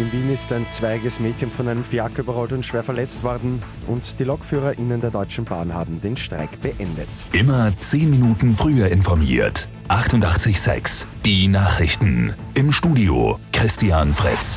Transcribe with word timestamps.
In 0.00 0.10
Wien 0.12 0.32
ist 0.32 0.50
ein 0.50 0.64
zweiges 0.70 1.20
Mädchen 1.20 1.50
von 1.50 1.68
einem 1.68 1.84
Fiaker 1.84 2.20
überrollt 2.20 2.52
und 2.54 2.64
schwer 2.64 2.82
verletzt 2.82 3.22
worden. 3.22 3.60
Und 3.86 4.18
die 4.18 4.24
LokführerInnen 4.24 4.98
der 4.98 5.10
Deutschen 5.10 5.44
Bahn 5.44 5.74
haben 5.74 6.00
den 6.00 6.16
Streik 6.16 6.58
beendet. 6.62 7.06
Immer 7.32 7.76
10 7.76 8.08
Minuten 8.08 8.54
früher 8.54 8.88
informiert. 8.88 9.68
88,6. 9.88 11.04
Die 11.26 11.48
Nachrichten. 11.48 12.34
Im 12.54 12.72
Studio 12.72 13.38
Christian 13.52 14.14
Fritz. 14.14 14.56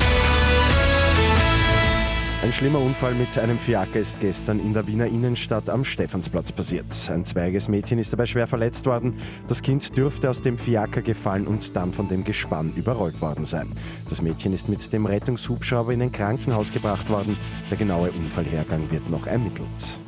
Ein 2.44 2.52
schlimmer 2.52 2.80
Unfall 2.80 3.14
mit 3.14 3.38
einem 3.38 3.58
Fiaker 3.58 4.00
ist 4.00 4.20
gestern 4.20 4.60
in 4.60 4.74
der 4.74 4.86
Wiener 4.86 5.06
Innenstadt 5.06 5.70
am 5.70 5.82
Stephansplatz 5.82 6.52
passiert. 6.52 6.84
Ein 7.10 7.24
zweiges 7.24 7.68
Mädchen 7.68 7.98
ist 7.98 8.12
dabei 8.12 8.26
schwer 8.26 8.46
verletzt 8.46 8.84
worden. 8.84 9.14
Das 9.48 9.62
Kind 9.62 9.96
dürfte 9.96 10.28
aus 10.28 10.42
dem 10.42 10.58
Fiaker 10.58 11.00
gefallen 11.00 11.46
und 11.46 11.74
dann 11.74 11.94
von 11.94 12.06
dem 12.06 12.22
Gespann 12.22 12.74
überrollt 12.76 13.22
worden 13.22 13.46
sein. 13.46 13.72
Das 14.10 14.20
Mädchen 14.20 14.52
ist 14.52 14.68
mit 14.68 14.92
dem 14.92 15.06
Rettungshubschrauber 15.06 15.94
in 15.94 16.02
ein 16.02 16.12
Krankenhaus 16.12 16.70
gebracht 16.70 17.08
worden. 17.08 17.38
Der 17.70 17.78
genaue 17.78 18.12
Unfallhergang 18.12 18.90
wird 18.90 19.08
noch 19.08 19.26
ermittelt. 19.26 20.03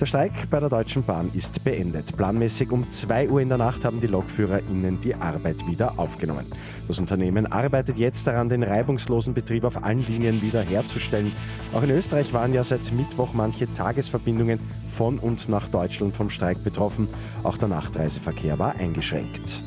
Der 0.00 0.06
Streik 0.06 0.48
bei 0.48 0.60
der 0.60 0.68
Deutschen 0.68 1.02
Bahn 1.02 1.28
ist 1.34 1.64
beendet. 1.64 2.16
Planmäßig 2.16 2.70
um 2.70 2.88
2 2.88 3.30
Uhr 3.30 3.40
in 3.40 3.48
der 3.48 3.58
Nacht 3.58 3.84
haben 3.84 4.00
die 4.00 4.06
LokführerInnen 4.06 5.00
die 5.00 5.16
Arbeit 5.16 5.66
wieder 5.66 5.98
aufgenommen. 5.98 6.46
Das 6.86 7.00
Unternehmen 7.00 7.46
arbeitet 7.50 7.98
jetzt 7.98 8.24
daran, 8.28 8.48
den 8.48 8.62
reibungslosen 8.62 9.34
Betrieb 9.34 9.64
auf 9.64 9.82
allen 9.82 10.06
Linien 10.06 10.40
wieder 10.40 10.62
herzustellen. 10.62 11.32
Auch 11.72 11.82
in 11.82 11.90
Österreich 11.90 12.32
waren 12.32 12.54
ja 12.54 12.62
seit 12.62 12.92
Mittwoch 12.92 13.34
manche 13.34 13.72
Tagesverbindungen 13.72 14.60
von 14.86 15.18
und 15.18 15.48
nach 15.48 15.66
Deutschland 15.66 16.14
vom 16.14 16.30
Streik 16.30 16.62
betroffen. 16.62 17.08
Auch 17.42 17.58
der 17.58 17.66
Nachtreiseverkehr 17.66 18.56
war 18.60 18.76
eingeschränkt. 18.76 19.64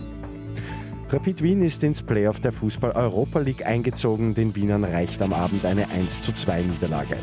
Rapid 1.14 1.44
Wien 1.44 1.62
ist 1.62 1.84
ins 1.84 2.02
Playoff 2.02 2.40
der 2.40 2.54
Fußball-Europa 2.54 3.40
League 3.40 3.68
eingezogen. 3.68 4.34
Den 4.34 4.56
Wienern 4.56 4.86
reicht 4.86 5.22
am 5.22 5.34
Abend 5.34 5.66
eine 5.66 5.90
1:2 5.90 6.64
Niederlage. 6.64 7.18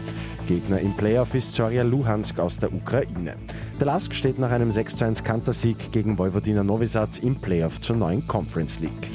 Gegner 0.46 0.78
im 0.80 0.94
Playoff 0.94 1.34
ist 1.34 1.54
Zorya 1.54 1.84
Luhansk 1.84 2.38
aus 2.38 2.58
der 2.58 2.70
Ukraine. 2.70 3.36
Der 3.80 3.86
Lask 3.86 4.12
steht 4.12 4.38
nach 4.38 4.50
einem 4.50 4.70
6:1 4.70 5.24
Kantersieg 5.24 5.90
gegen 5.90 6.18
Vojvodina 6.18 6.62
Novi 6.62 6.84
Sad 6.84 7.18
im 7.20 7.40
Playoff 7.40 7.80
zur 7.80 7.96
neuen 7.96 8.26
Conference 8.26 8.78
League. 8.80 9.10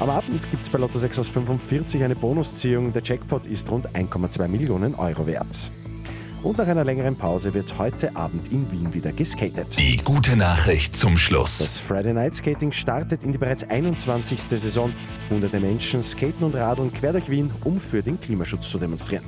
Am 0.00 0.10
Abend 0.10 0.50
gibt 0.50 0.64
es 0.64 0.68
bei 0.68 0.78
Lotto 0.78 0.98
6 0.98 1.20
aus 1.20 1.28
45 1.30 2.02
eine 2.02 2.14
Bonusziehung. 2.14 2.92
Der 2.92 3.02
Jackpot 3.02 3.46
ist 3.46 3.70
rund 3.70 3.94
1,2 3.96 4.48
Millionen 4.48 4.94
Euro 4.96 5.26
wert. 5.26 5.72
Und 6.42 6.58
nach 6.58 6.66
einer 6.66 6.84
längeren 6.84 7.16
Pause 7.16 7.54
wird 7.54 7.78
heute 7.78 8.16
Abend 8.16 8.50
in 8.50 8.70
Wien 8.72 8.92
wieder 8.92 9.12
geskatet. 9.12 9.78
Die 9.78 9.96
gute 9.98 10.36
Nachricht 10.36 10.96
zum 10.96 11.16
Schluss. 11.16 11.58
Das 11.58 11.78
Friday 11.78 12.12
Night 12.12 12.34
Skating 12.34 12.72
startet 12.72 13.22
in 13.22 13.32
die 13.32 13.38
bereits 13.38 13.62
21. 13.68 14.40
Saison. 14.40 14.92
Hunderte 15.30 15.60
Menschen 15.60 16.02
skaten 16.02 16.44
und 16.44 16.56
radeln 16.56 16.92
quer 16.92 17.12
durch 17.12 17.28
Wien, 17.28 17.52
um 17.64 17.78
für 17.78 18.02
den 18.02 18.18
Klimaschutz 18.18 18.68
zu 18.68 18.78
demonstrieren. 18.78 19.24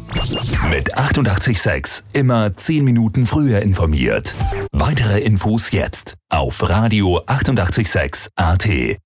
Mit 0.71 0.97
88,6 0.97 2.03
immer 2.15 2.57
10 2.57 2.85
Minuten 2.85 3.27
früher 3.27 3.61
informiert. 3.63 4.35
Weitere 4.73 5.21
Infos 5.21 5.71
jetzt 5.71 6.15
auf 6.31 6.69
Radio 6.69 7.21
88,6 7.27 8.29
AT. 8.35 8.99